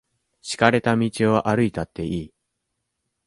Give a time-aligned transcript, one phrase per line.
[0.41, 2.33] 敷かれた道を歩いたっていい。